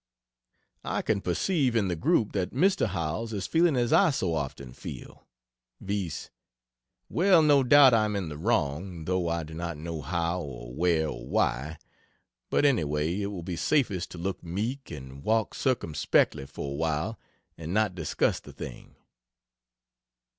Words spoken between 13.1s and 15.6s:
it will be safest to look meek, and walk